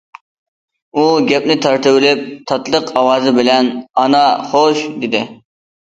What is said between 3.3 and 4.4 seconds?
بىلەن:--- ئانا،